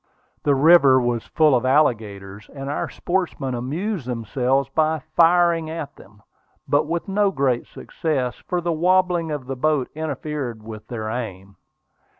[0.41, 6.23] The river was full of alligators, and our sportsmen amused themselves by firing at them,
[6.67, 11.55] but with no great success, for the wobbling of the boat interfered with their aim.